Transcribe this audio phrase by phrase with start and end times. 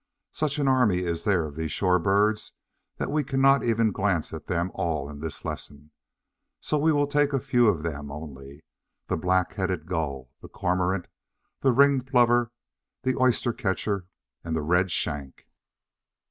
[0.31, 2.53] Such an army is there of these shore birds,
[2.97, 5.91] that we cannot even glance at them all in this lesson.
[6.59, 8.63] So we will take a few of them only
[9.05, 11.05] the Black headed Gull, the Cormorant,
[11.59, 12.51] the Ringed Plover,
[13.03, 14.07] the Oyster catcher
[14.43, 15.45] and the Redshank.